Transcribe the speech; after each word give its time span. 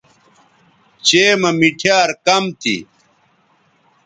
چئے 1.05 1.25
مہ 1.41 1.51
مِٹھیار 1.59 2.09
کم 2.25 2.43
تھی 2.59 2.77